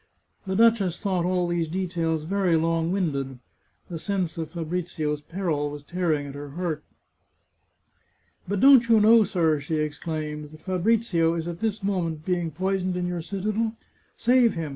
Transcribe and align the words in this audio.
The 0.47 0.55
duchess 0.55 0.99
thought 0.99 1.25
all 1.25 1.47
these 1.47 1.67
details 1.67 2.23
very 2.23 2.55
long 2.55 2.91
winded. 2.91 3.37
The 3.87 3.99
sense 3.99 4.35
of 4.39 4.49
Fabrizio's 4.49 5.21
peril 5.21 5.69
was 5.69 5.83
tearing 5.83 6.25
at 6.25 6.33
her 6.33 6.49
heart." 6.49 6.83
But 8.47 8.59
don't 8.61 8.89
you 8.89 8.99
know, 8.99 9.23
sir," 9.23 9.59
she 9.59 9.75
exclaimed," 9.75 10.49
that 10.53 10.61
Fabrizio 10.61 11.35
is 11.35 11.47
at 11.47 11.59
this 11.59 11.83
moment 11.83 12.25
being 12.25 12.49
poisoned 12.49 12.97
in 12.97 13.05
your 13.05 13.21
citadel. 13.21 13.73
Save 14.15 14.55
him 14.55 14.69